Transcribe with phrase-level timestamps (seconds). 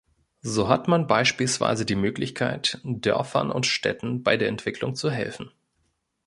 [0.41, 5.51] So hat man beispielsweise die Möglichkeit, Dörfern und Städten bei der Entwicklung zu helfen.